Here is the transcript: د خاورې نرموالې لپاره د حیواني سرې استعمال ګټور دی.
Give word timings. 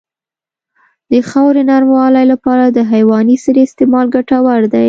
د 1.11 1.13
خاورې 1.29 1.61
نرموالې 1.71 2.23
لپاره 2.31 2.65
د 2.67 2.79
حیواني 2.91 3.35
سرې 3.43 3.61
استعمال 3.65 4.05
ګټور 4.15 4.61
دی. 4.73 4.79